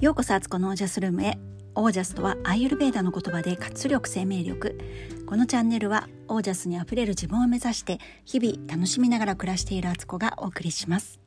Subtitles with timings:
[0.00, 1.36] ようこそアツコのオージャスルームへ。
[1.74, 4.78] オージャスとはアイユルベーダの言葉で活力生命力。
[5.26, 11.20] このチャンネルはオージャスにあふれる自分を目指して日々楽しみながら暮らしているアツコがお送りします。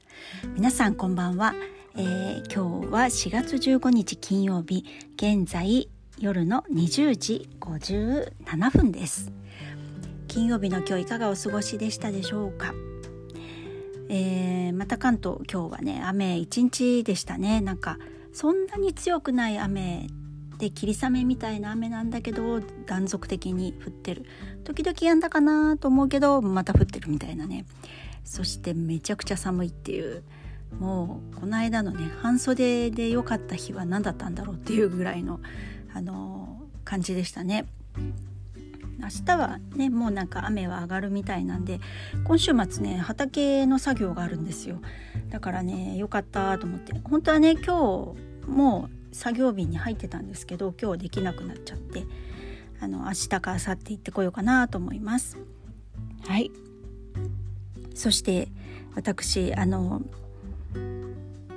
[0.55, 1.54] 皆さんこんばんは、
[1.96, 4.86] えー、今日は4月15日金曜日。
[5.18, 5.87] 現在
[6.18, 9.32] 夜の20時57分です。
[10.28, 12.74] 金曜日の今日いかがお過ごしでしたでしょうか。
[14.10, 17.61] えー、また関東今日はね雨一日でしたね。
[17.61, 18.00] なんか
[18.33, 20.07] そんなに強くない雨
[20.57, 24.25] で霧雨みたいな雨なんだけど断続的に降ってる。
[24.64, 27.65] 時々やんだかなと思うけどまた降ってるみたいなね。
[28.23, 30.23] そしてめちゃくちゃ寒いっていう。
[30.79, 35.39] もうこの間のね半袖で良かった日は何だったんだろうっていうぐらいの
[35.94, 37.66] あの感じでしたね。
[39.00, 41.80] 明日はねもうなんか雨は上がるみたいなんで
[42.23, 44.81] 今週末ね畑の作業があるんですよ。
[45.30, 46.94] だからねよかったと思って。
[47.04, 52.06] 本当はね今日もう作業日に入ってたんですけど今日できなくなっちゃって
[52.80, 55.38] あの明日か明後日行ってこようかなと思います。
[56.28, 56.52] はい。
[57.94, 58.50] そして
[58.95, 60.02] 私あの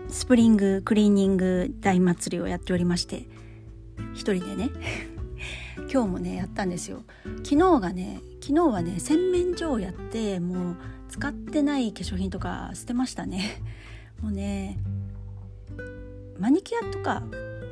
[0.09, 3.27] スプリングクリーニング大祭りをやっておりまして
[4.15, 4.71] 一人でね
[5.91, 7.03] 今日もねやったんですよ。
[7.45, 10.77] 昨日がね昨日はね洗面所をやってもう
[11.09, 13.63] 使ってない化粧品とか捨てましたね。
[14.21, 14.79] もうね
[16.39, 17.23] マニキュアとか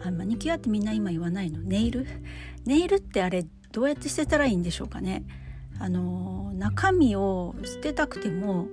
[0.04, 1.60] あマニキュアってみんな今言わないの？
[1.60, 2.06] ネイル？
[2.64, 5.24] ネイルってあれどうやって捨てたらいいんでしょうかね。
[5.80, 8.68] あの中身を捨てたくても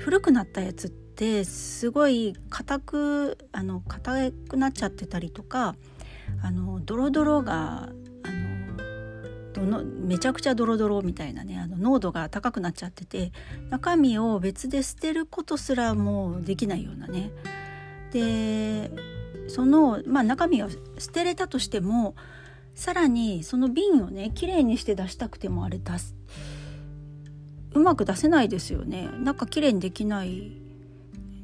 [0.00, 5.76] 古くなったやつってすごい硬くあの硬くなっちゃってたりとか
[6.42, 7.90] あのドロドロが
[9.56, 13.32] あのめちゃくちゃドロドロみたいなねあの濃度が高くなっちゃってて
[13.70, 17.30] 中身を別で捨てることすらもうできないようなね。
[18.12, 18.90] で
[19.48, 20.68] その、まあ、中身を
[20.98, 22.14] 捨てれたとしても
[22.74, 26.14] さらにその瓶をねきれいにして出したくてもあれ出す
[27.74, 29.08] うまく出せないですよね。
[29.20, 30.52] なんかきれいにできない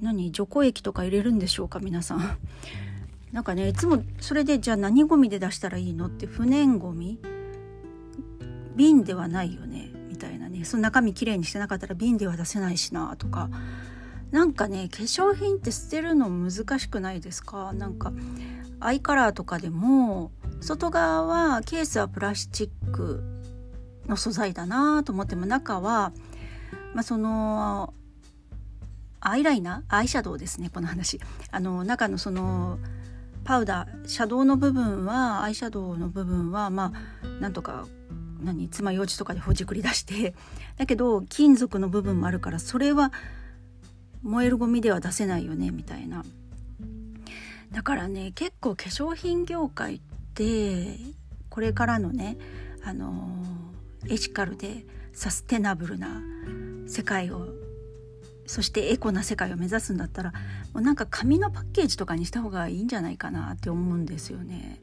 [0.01, 2.39] 何除光液とか入れるんでしょうか皆さん。
[3.33, 7.19] なんかねいつもそれでじゃあ何ゴミで出したらいいのって不燃ゴミ
[8.77, 10.65] 瓶ではないよねみたいなね。
[10.65, 13.51] その中身きれいにしてなかったら瓶では出せないしなとか。
[14.31, 17.75] なんかね化粧品って捨てるの難しくないですか？
[17.75, 18.15] なんか
[18.81, 20.33] アイカラーとかでも
[20.63, 23.23] 外側はケースはプラスチック
[24.07, 26.13] の素材だなと思っても中は、
[26.95, 27.93] まあ、その
[29.21, 29.97] アイライナー？
[29.97, 31.21] アイシャドウですねこの話。
[31.51, 32.79] あの中のその
[33.45, 37.87] パウダーシャドウの部分はアイシャドウの部分はまあなんとか
[38.43, 40.35] 何爪楊枝とかでほじくり出して
[40.77, 43.13] だけど金属の部分もあるからそれは
[44.23, 46.25] 燃えるゴミでは出せないよねみたいな
[47.73, 50.01] だからね結構化粧品業界っ
[50.35, 50.99] て
[51.49, 52.37] これからのね
[52.85, 53.29] あの
[54.09, 56.23] エシカルでサステナブルな
[56.87, 57.49] 世界を
[58.47, 60.33] そしてエコな世界を目指すんだったら
[60.75, 64.81] もうなんか紙のパッケージとかにした方がいいんじゃないかなって思うんですよね。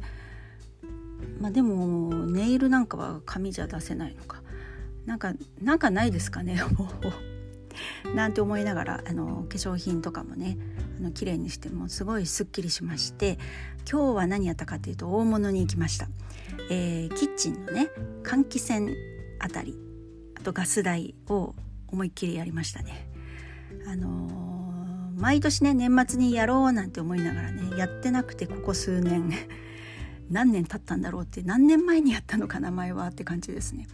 [1.39, 4.41] まあ、でもネイルなんかは紙じゃ出せないのか。
[5.05, 6.61] なんかなんかないですかね
[8.13, 10.57] なんて思いながらあの化粧品とかもね
[10.99, 13.39] あの綺麗にしてもすごいすっきりしまして
[13.91, 16.07] 今日は何やったかっていうと大物に行きました、
[16.69, 17.89] えー、キッチンのね
[18.23, 18.95] 換気扇
[19.39, 19.75] あたり
[20.37, 21.55] あとガス台を
[21.87, 23.09] 思いっきりやりましたね。
[23.87, 29.31] あのー、毎年ね年末にやろうなんて思いながらねやってなくてここ数年。
[30.29, 33.87] 何年経ったんだろうって何年前にやったのか名前はって感じですね。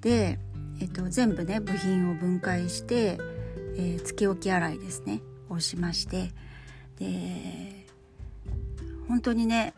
[0.00, 0.38] で、
[0.80, 3.18] えっと、全部ね部品を分解して、
[3.76, 5.22] えー、つけ置き洗いですね。
[5.48, 6.30] をしまして。
[6.98, 7.86] で
[9.06, 9.72] 本当にね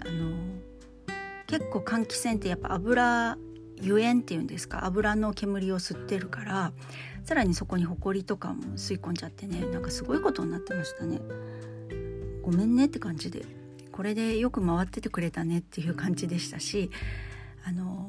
[0.00, 0.34] あの
[1.46, 3.36] 結構換気扇ってやっぱ油
[3.80, 6.72] 油煙っていうんですか油の煙を吸ってるから
[7.24, 11.20] さらにそこにほこりとかも吸い込んじゃってねなんかすごいことになってましたね。
[12.42, 13.44] ごめんねって感じで。
[13.92, 16.90] これでよく回っててくれたねっていう感じでしたし
[17.64, 18.08] あの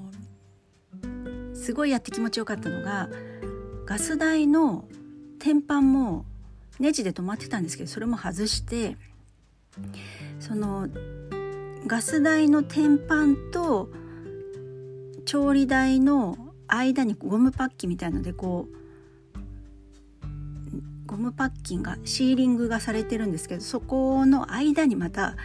[1.54, 3.10] すごいやって気持ちよかったのが
[3.86, 4.86] ガス台の
[5.40, 6.26] 天板も
[6.80, 8.98] ネジで止まってたんですけどそれも外して
[10.40, 10.88] その
[11.86, 13.90] ガス台の天板と
[15.26, 16.38] 調理台の
[16.68, 18.84] 間にゴムパッキンみたいのでこう
[21.06, 25.36] ゴムパッキンがシーリングがされてるんですけどそこの間にまた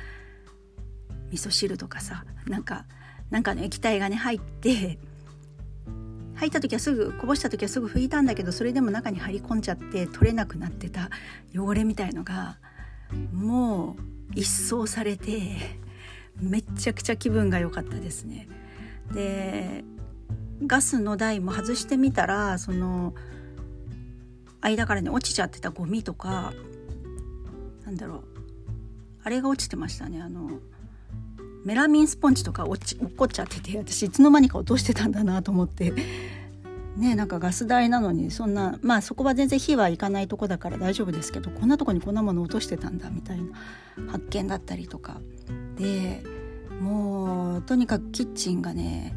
[1.30, 2.84] 味噌汁とかさなんか
[3.30, 4.98] なんかの液体がね入って
[6.34, 11.10] 入った時はすぐこぼした時はすぐ拭いたんだけどそれでも中に入り込んじゃって取れなくなってた
[11.54, 12.58] 汚れみたいのが
[13.32, 14.02] もう
[14.34, 15.56] 一掃されて
[16.40, 18.48] めっちゃくちゃ気分が良かったですね。
[19.12, 19.84] で
[20.64, 23.14] ガスの台も外してみたらその
[24.60, 26.52] 間からね落ちちゃってたゴミとか
[27.84, 28.24] なんだろう
[29.22, 30.60] あれが落ちてましたねあの
[31.68, 35.92] メラミンスポンジとか落ち落っこっちゃってて私いつの間にか落としてたんだなと思って。
[36.96, 45.20] ねなんかガス代なのにそんなまあそこは全然火はいかないとこだから大丈夫ですけどこんなとこにこんなもの落としてたんだみたいな発見だったりとか。
[45.76, 46.24] で
[46.80, 49.14] もうとにかくキッチンがね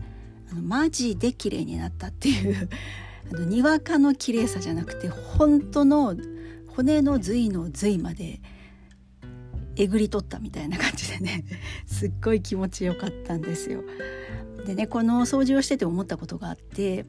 [0.51, 2.69] あのマジで綺麗になったっていう
[3.33, 6.17] あのにわかの綺麗さじゃなくて本当の
[6.75, 8.41] 骨の髄の髄まで
[9.75, 11.45] えぐり取ったみたいな感じでね
[11.85, 13.83] すっごい気持ちよかったんですよ。
[14.65, 17.05] でねこの掃除をしてて思ったことがあって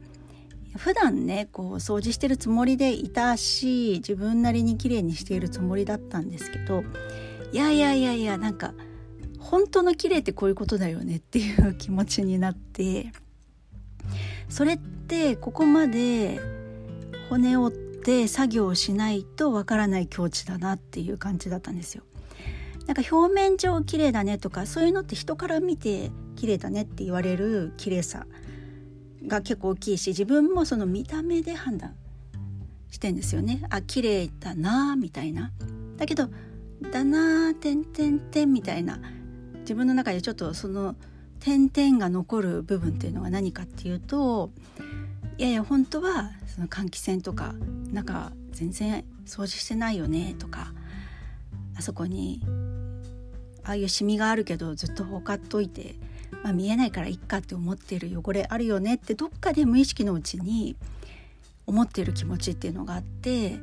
[0.76, 6.82] 普段ねこう掃除してるつもりでいたし自分なりに綺麗にしているつもりだったんですけど
[7.52, 8.72] いやいやいやいやなんか
[9.38, 13.12] 本当の綺麗ってこういうことだよねっていう気持ちになって
[14.48, 16.40] それってここまで
[17.28, 22.04] 骨折って作業をしないとわからない境地だなっていう感じだったんですよ。
[22.86, 28.26] なんか表面上綺麗だねとかそういうのって人から見て綺麗だねって言われる綺麗さ
[29.26, 31.94] が結構大きいし自分もその見た目で判断
[32.90, 33.64] してんですよね。
[33.70, 35.50] あ綺麗だなみたいな。
[35.96, 36.28] だけど
[36.90, 38.98] だなてんてんてんみたいな。
[39.60, 40.96] 自分の中でちょっとその
[41.40, 44.50] 点々が残る部分っていうのが何かっていうと
[45.38, 47.54] いやいや本当はその換気扇とか
[47.92, 50.72] なんか全然掃除してないよねとか
[51.76, 52.40] あそこに
[53.64, 55.94] ああいうシミがあるけどずっと放っといて、
[56.42, 60.76] まあ、見えないからいっかって思ってる汚れあるよねってどっかで無意識のうちに
[61.66, 63.58] 思ってる気持ちっていうのがあって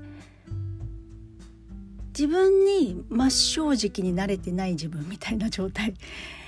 [2.07, 5.93] 自分に真正直に慣れてない自分みたいな状態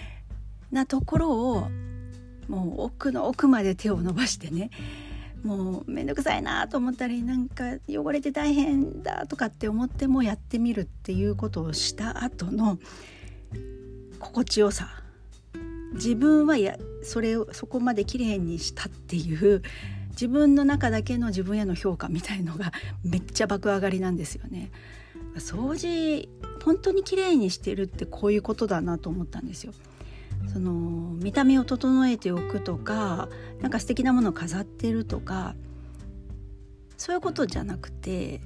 [0.72, 1.70] なところを
[2.48, 4.70] もう奥の奥まで手を伸ばしてね
[5.44, 12.78] もう面倒くさいなと思ったりなんか汚れて大変だとかって思ってもやってみるっていうことをした後の
[14.20, 14.88] 心地よさ
[15.94, 19.62] 自分はやそれをそこまで綺麗にしたっていう
[20.12, 22.72] 自分の中だけの自分への評価みたいのが
[23.04, 24.72] めっちゃ爆上がりなんですよね。
[25.36, 26.30] 掃除
[26.64, 29.74] 本当に綺麗にしてるってこういうことだなと思ったんですよ。
[30.52, 33.30] その見た目を整えておくとか
[33.62, 35.56] なんか素敵なものを飾ってるとか
[36.98, 38.42] そういうことじゃなくて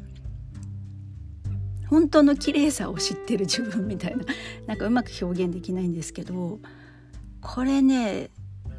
[1.95, 4.25] 本当の綺麗さを知ってる自分みたいな
[4.67, 6.59] なんかうまく表現できないんですけど
[7.39, 8.31] これね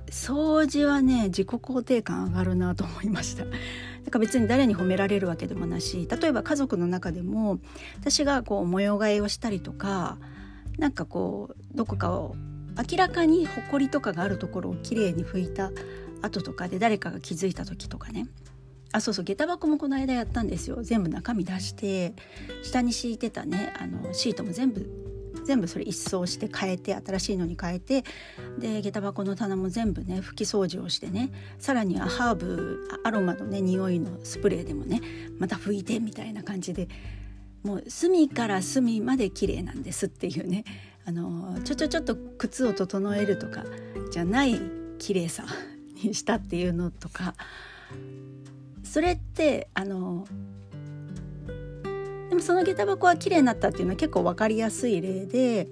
[0.09, 3.47] 掃除はね自己肯定感上がるなと思いました。
[4.05, 7.59] なんか別に誰に褒められるわけでもなし例えば家族の中でも
[7.99, 10.19] 私がこう模様替えをしたりとか
[10.79, 12.37] なんかこうどこかを
[12.91, 15.73] 明らかにほこりとかがあるところをきれいに拭いた
[16.21, 18.27] 後とかで誰かが気づいた時とかね
[18.93, 20.83] あそうそう下駄箱もこの間やったんですよ。
[20.83, 22.15] 全部中身出して
[22.63, 25.07] 下に敷いてたねあのシートも全部
[25.45, 28.05] 全部それ一掃して変えて新しいのに変えて
[28.59, 35.01] で下駄箱の棚も全部ね拭き掃除をしてねさらにはハーブアロマのね匂いのスプレーでもね
[35.39, 36.89] また拭いてみたいな感じで
[37.63, 40.65] もう隅から隅まで綺麗なんですっていうね
[41.05, 43.65] あのちょちょちょっと靴を整えるとか
[44.11, 44.61] じゃない
[44.99, 45.45] 綺麗さ
[46.03, 47.35] にしたっていうのとか
[48.87, 50.27] それってあの
[52.31, 55.69] でもその下駄箱は綺麗になったっていうのは結構分かりやすい例で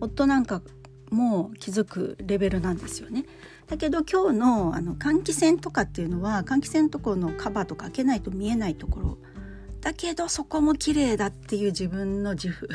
[0.00, 0.62] 夫なんか
[1.10, 3.24] も気づくレベルなんですよね。
[3.66, 9.18] だけど今日のあの換気扇とかっていうのは換気扇のところのカバーとか開けないと見えないところ
[9.80, 12.68] だけどそこも綺麗だっていう自分の自負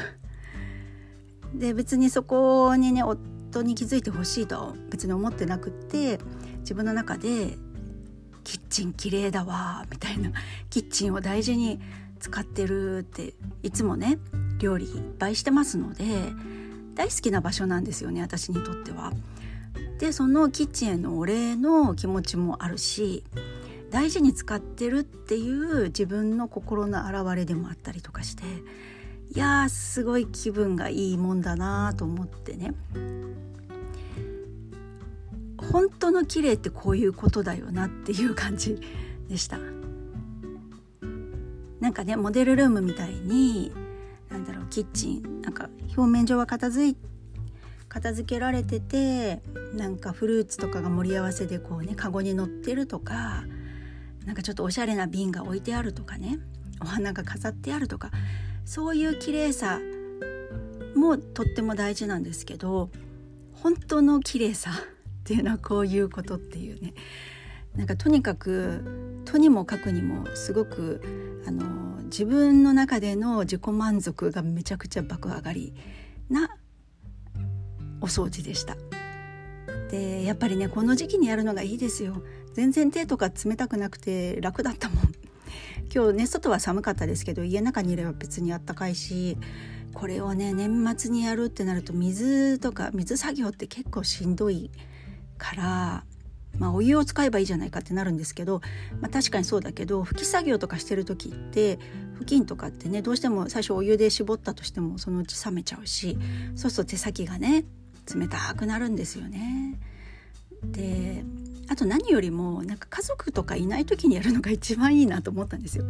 [1.56, 6.20] で別にそこにね夫に気づいてほしいとは別に思ってなくって
[6.60, 7.58] 自分の中で
[8.74, 10.32] チン綺麗だわみたいな
[10.72, 11.80] キッチンを大事に
[12.20, 14.18] 使ってるっていつもね
[14.58, 16.06] 料理いっぱいしてますので
[16.96, 19.12] 大好きな場所なんですよね私にとっては。
[20.00, 23.24] でそのキッチンへのお礼の気持ちもあるし
[23.90, 28.44] 大事に使ってるっていう自分の心の表れでもあったりとかして
[29.34, 32.74] いやーすごい気分がいいもんだなと思ってね
[35.74, 38.80] 本当の綺麗ってこういうことだよなっていう感じ
[39.28, 39.58] でした。
[41.80, 43.74] なんかねモデルルームみたいに
[44.30, 46.98] なんだろうキッチンなんか表面上は片付い
[47.90, 49.42] 片付けられてて
[49.74, 53.44] なんかフルーツとかが盛り合わせでこうねカゴに乗ってるとか
[54.26, 56.40] なんかちょっとおしゃれな瓶が置いてあるとかね
[56.82, 58.12] お花が飾ってあるとか
[58.64, 59.82] そういう綺麗さ
[60.96, 62.90] もとっても大事なんですけど
[63.56, 64.72] 本当の綺麗さ
[65.24, 66.94] っていうのはこういうことっていうね
[67.78, 75.74] なんかとにかくとにもかくにもすごくあの自分の中での自己満足がめちゃくちゃ爆上がり
[76.30, 76.50] な
[78.02, 78.76] お掃除でした。
[79.90, 82.22] でやっぱりねこの時期にやるのがいいですよ。
[82.54, 85.14] 全然手とか冷たくなくて楽だったもん。
[85.94, 89.38] 今日ね外は寒かったですけど家の中にいれば別にあったかいし
[89.94, 94.70] これをね年末にやるってなると水とか水作業って結構しんどい
[95.38, 96.04] から
[96.60, 98.62] まあ、お湯を使えばいいじゃないかってなるんですけど、
[99.02, 101.80] まあ、確かにそうだけど拭き作業とかしてる時って
[102.14, 106.18] 布巾とかってねどうしても最初お湯で絞ったとしてもそのうち冷めちゃうし
[106.56, 107.66] そうすると手先がね
[108.14, 109.80] 冷たくなるんですよね。
[110.64, 111.24] で
[111.70, 115.86] あと何よりもなんか家族とかいない時にやるのが一番いいなと思ったんですよ。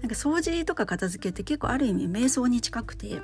[0.00, 3.20] なんか掃除とか片付けって結構ある意味瞑想に近くて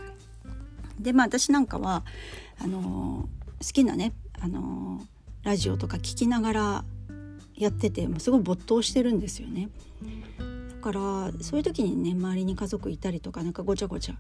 [1.01, 2.05] でまあ私なんかは
[2.63, 3.29] あの
[3.61, 5.03] 好きなねあの
[5.43, 6.85] ラジオとか聞きながら
[7.57, 9.69] やっててもうすごい没頭してるんですよね。
[10.71, 14.15] だからそういう時にね周りに家族いたりとかなんかごちゃごちゃ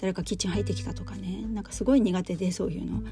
[0.00, 3.02] 誰かキッチン入ってきたとかねなんかすごい苦手でそういうの。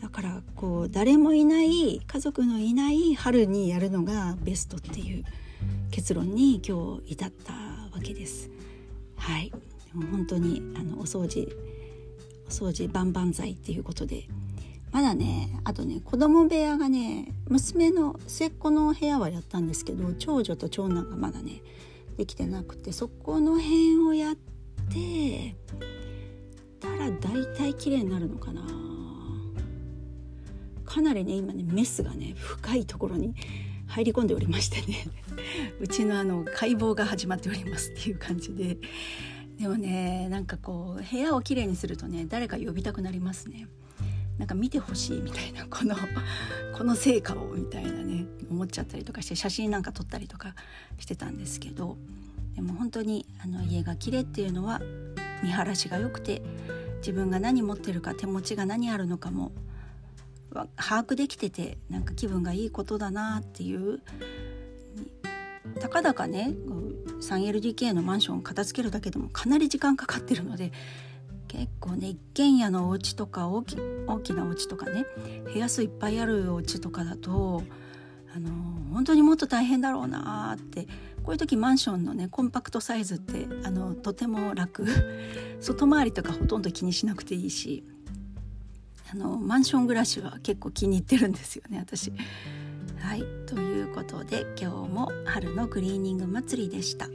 [0.00, 5.24] だからこう誰もいない家族のいない春にやるのがベストっていう
[5.90, 8.50] 結論に今日至ったわけです。
[9.16, 9.52] はい、
[9.92, 11.48] もう本当にあのお掃除
[12.46, 14.28] お掃除万々歳っていうことで
[14.90, 21.62] まだねあとね子供部屋がね娘の末っ子の部屋はやったんですけど長女と長男がまだね
[22.16, 25.54] できてなくてそこの辺をやって
[26.80, 28.62] たら大体綺麗になるのかな
[30.84, 33.34] かなりね今ねメスがね深いところに
[33.86, 35.06] 入り込んでおりましてね
[35.80, 38.78] うちのあの解剖が始まっておりますっていう感じで
[39.58, 43.68] でもねなんかこう部屋をきれいにするとね誰か呼びたくなりますね。
[44.38, 45.96] なんか見てほしいみたいな この
[46.76, 50.54] この成果をみたいなね思っちゃったりとかして写真なんか撮ったりとか
[50.98, 51.96] してたんですけど
[52.54, 54.80] でも本当にあの家が綺麗っていうのは
[55.42, 56.42] 見晴らしが良くて
[56.98, 59.52] 自分が何持ってるか手持ちが何あるのかも
[60.52, 60.68] 把
[61.04, 64.00] 握できててなんか気分がいいことだなっていう
[65.80, 66.54] たかだかね
[67.20, 70.72] 3LDK のマンションを片付けるだけでもかなり時間かかってるので
[71.48, 73.76] 結構ね一軒家のお家とか大き
[74.06, 75.06] 大きなお家とかね
[75.52, 77.62] 部屋数いっぱいあるお家とかだと
[78.34, 78.50] あの
[78.92, 80.86] 本当にもっと大変だろうなって
[81.22, 84.86] こういう時マンションのねコンパクトサイズってあのとても楽
[85.60, 87.84] 外回りとかほとんど気にしなくていいし
[89.10, 92.12] あのマンション暮らしは結構気に入ってるんですよね私。
[92.98, 97.06] はいということで今日も春のクリーニング祭りでした。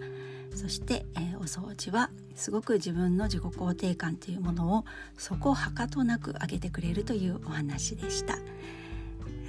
[0.55, 4.85] そして、えー、お掃除はすごく自分の自己肯定感というものを
[5.17, 8.37] そこはかとなく上げてくれるというお話でした。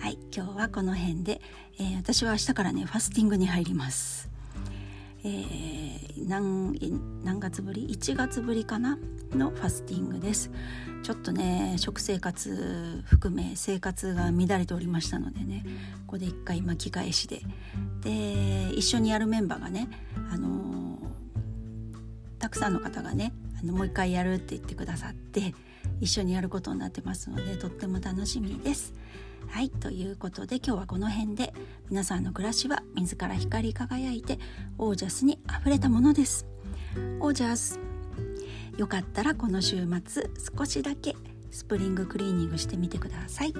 [0.00, 1.40] はい、今日はこの辺で、
[1.78, 4.28] えー、私は明日からねファスティングに入ります。
[5.24, 6.74] えー、何
[7.24, 8.98] 何月ぶり？1月ぶりかな？
[9.36, 10.50] のファスティングです
[11.02, 15.64] ちょっとね食生活含め生活が乱れておりましたのでね
[16.06, 17.40] ここで一回巻き返しで
[18.02, 19.88] で一緒にやるメンバーがね
[20.32, 20.93] あのた
[22.54, 25.54] くさんの方がねあのもう一回やるって言ってくださって
[26.00, 28.94] 一緒にやることになってますのでとっても楽しみです。
[29.48, 31.52] はいということで今日はこの辺で
[31.90, 34.38] 皆さんの暮らしは自ら光り輝いて
[34.78, 36.46] オージャスにあふれたものです。
[37.20, 37.78] オージャス
[38.78, 41.14] よかったらこの週末少しだけ
[41.50, 43.54] スプリングクリーニングしてみてください。